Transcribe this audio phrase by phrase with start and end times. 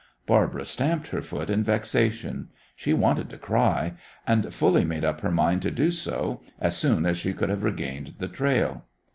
[0.25, 2.49] Barbara stamped her foot in vexation.
[2.75, 3.93] She wanted to cry;
[4.25, 7.61] and fully made up her mind to do so as soon as she should have
[7.63, 8.85] regained the trail.